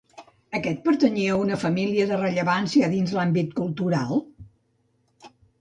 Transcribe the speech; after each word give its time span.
Aquest 0.59 0.79
pertanyia 0.87 1.33
a 1.35 1.41
una 1.41 1.59
família 1.65 2.07
de 2.11 2.17
rellevància 2.21 2.91
dins 2.97 3.15
de 3.15 3.21
l'àmbit 3.21 3.55
cultural? 3.63 4.27